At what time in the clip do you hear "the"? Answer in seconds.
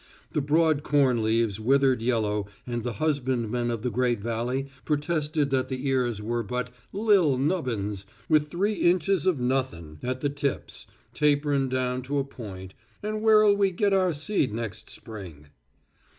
0.31-0.41, 2.81-2.93, 3.83-3.91, 5.69-5.87, 10.21-10.29